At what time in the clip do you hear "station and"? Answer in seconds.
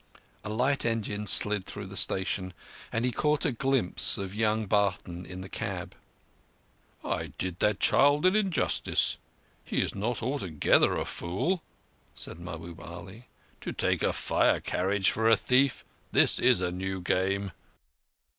1.95-3.05